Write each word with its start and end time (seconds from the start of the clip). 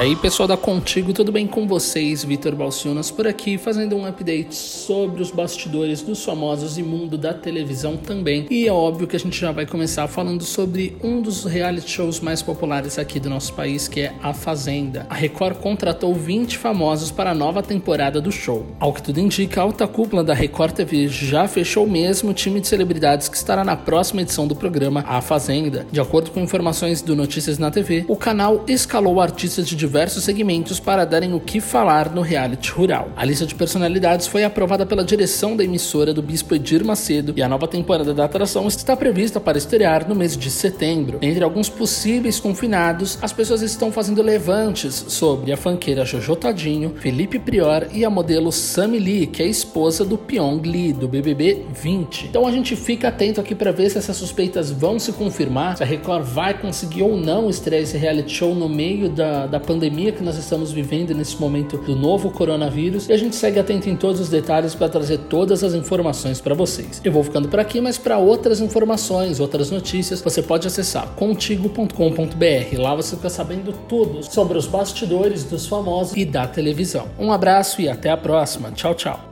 aí, 0.00 0.16
pessoal 0.16 0.46
da 0.46 0.56
Contigo, 0.56 1.12
tudo 1.12 1.30
bem 1.30 1.46
com 1.46 1.66
vocês? 1.66 2.24
Vitor 2.24 2.54
Balciunas 2.54 3.10
por 3.10 3.26
aqui, 3.26 3.58
fazendo 3.58 3.94
um 3.96 4.06
update 4.06 4.54
sobre 4.54 5.20
os 5.20 5.30
bastidores 5.30 6.00
dos 6.00 6.24
famosos 6.24 6.78
e 6.78 6.82
mundo 6.82 7.18
da 7.18 7.34
televisão 7.34 7.98
também. 7.98 8.46
E 8.50 8.66
é 8.66 8.72
óbvio 8.72 9.06
que 9.06 9.14
a 9.14 9.18
gente 9.18 9.38
já 9.38 9.52
vai 9.52 9.66
começar 9.66 10.08
falando 10.08 10.42
sobre 10.42 10.96
um 11.04 11.20
dos 11.20 11.44
reality 11.44 11.90
shows 11.90 12.18
mais 12.18 12.40
populares 12.40 12.98
aqui 12.98 13.20
do 13.20 13.28
nosso 13.28 13.52
país, 13.52 13.88
que 13.88 14.00
é 14.00 14.14
A 14.22 14.32
Fazenda. 14.32 15.06
A 15.10 15.14
Record 15.14 15.58
contratou 15.58 16.14
20 16.14 16.56
famosos 16.56 17.10
para 17.10 17.32
a 17.32 17.34
nova 17.34 17.62
temporada 17.62 18.22
do 18.22 18.32
show. 18.32 18.66
Ao 18.80 18.94
que 18.94 19.02
tudo 19.02 19.20
indica, 19.20 19.60
a 19.60 19.64
alta 19.64 19.86
cúpula 19.86 20.24
da 20.24 20.32
Record 20.32 20.72
TV 20.72 21.08
já 21.08 21.46
fechou 21.46 21.86
mesmo 21.86 22.30
o 22.30 22.34
time 22.34 22.58
de 22.58 22.68
celebridades 22.68 23.28
que 23.28 23.36
estará 23.36 23.62
na 23.62 23.76
próxima 23.76 24.22
edição 24.22 24.48
do 24.48 24.56
programa 24.56 25.04
A 25.06 25.20
Fazenda. 25.20 25.86
De 25.92 26.00
acordo 26.00 26.30
com 26.30 26.40
informações 26.40 27.02
do 27.02 27.14
Notícias 27.14 27.58
na 27.58 27.70
TV, 27.70 28.06
o 28.08 28.16
canal 28.16 28.64
escalou 28.66 29.20
artistas 29.20 29.68
de 29.68 29.89
diversos 29.90 30.22
segmentos 30.22 30.78
para 30.78 31.04
darem 31.04 31.34
o 31.34 31.40
que 31.40 31.60
falar 31.60 32.14
no 32.14 32.20
reality 32.20 32.70
rural. 32.70 33.08
A 33.16 33.24
lista 33.24 33.44
de 33.44 33.56
personalidades 33.56 34.28
foi 34.28 34.44
aprovada 34.44 34.86
pela 34.86 35.02
direção 35.02 35.56
da 35.56 35.64
emissora 35.64 36.14
do 36.14 36.22
Bispo 36.22 36.54
Edir 36.54 36.84
Macedo 36.84 37.34
e 37.36 37.42
a 37.42 37.48
nova 37.48 37.66
temporada 37.66 38.14
da 38.14 38.24
atração 38.24 38.68
está 38.68 38.96
prevista 38.96 39.40
para 39.40 39.58
estrear 39.58 40.08
no 40.08 40.14
mês 40.14 40.36
de 40.36 40.48
setembro. 40.48 41.18
Entre 41.20 41.42
alguns 41.42 41.68
possíveis 41.68 42.38
confinados, 42.38 43.18
as 43.20 43.32
pessoas 43.32 43.62
estão 43.62 43.90
fazendo 43.90 44.22
levantes 44.22 44.94
sobre 45.08 45.50
a 45.50 45.56
fanqueira 45.56 46.04
Jojo 46.04 46.36
Tadinho, 46.36 46.94
Felipe 47.00 47.40
Prior 47.40 47.88
e 47.92 48.04
a 48.04 48.10
modelo 48.10 48.52
Sammy 48.52 49.00
Lee, 49.00 49.26
que 49.26 49.42
é 49.42 49.46
esposa 49.46 50.04
do 50.04 50.16
Pyong 50.16 50.62
Lee, 50.62 50.92
do 50.92 51.08
BBB 51.08 51.66
20. 51.74 52.26
Então 52.26 52.46
a 52.46 52.52
gente 52.52 52.76
fica 52.76 53.08
atento 53.08 53.40
aqui 53.40 53.56
para 53.56 53.72
ver 53.72 53.90
se 53.90 53.98
essas 53.98 54.16
suspeitas 54.16 54.70
vão 54.70 55.00
se 55.00 55.10
confirmar, 55.10 55.76
se 55.76 55.82
a 55.82 55.86
Record 55.86 56.22
vai 56.22 56.54
conseguir 56.54 57.02
ou 57.02 57.16
não 57.16 57.50
estrear 57.50 57.82
esse 57.82 57.98
reality 57.98 58.32
show 58.32 58.54
no 58.54 58.68
meio 58.68 59.08
da, 59.08 59.48
da 59.48 59.58
pandemia 59.58 59.79
pandemia 59.80 60.12
que 60.12 60.22
nós 60.22 60.36
estamos 60.36 60.70
vivendo 60.70 61.14
nesse 61.14 61.40
momento 61.40 61.78
do 61.78 61.96
novo 61.96 62.30
coronavírus 62.30 63.08
e 63.08 63.14
a 63.14 63.16
gente 63.16 63.34
segue 63.34 63.58
atento 63.58 63.88
em 63.88 63.96
todos 63.96 64.20
os 64.20 64.28
detalhes 64.28 64.74
para 64.74 64.90
trazer 64.90 65.16
todas 65.20 65.64
as 65.64 65.72
informações 65.72 66.38
para 66.38 66.54
vocês. 66.54 67.00
Eu 67.02 67.10
vou 67.10 67.24
ficando 67.24 67.48
por 67.48 67.58
aqui, 67.58 67.80
mas 67.80 67.96
para 67.96 68.18
outras 68.18 68.60
informações, 68.60 69.40
outras 69.40 69.70
notícias, 69.70 70.20
você 70.20 70.42
pode 70.42 70.66
acessar 70.66 71.06
contigo.com.br. 71.14 72.78
Lá 72.78 72.94
você 72.94 73.16
fica 73.16 73.30
sabendo 73.30 73.72
tudo 73.88 74.22
sobre 74.22 74.58
os 74.58 74.66
bastidores 74.66 75.44
dos 75.44 75.66
famosos 75.66 76.14
e 76.14 76.26
da 76.26 76.46
televisão. 76.46 77.06
Um 77.18 77.32
abraço 77.32 77.80
e 77.80 77.88
até 77.88 78.10
a 78.10 78.18
próxima. 78.18 78.70
Tchau, 78.72 78.94
tchau. 78.94 79.29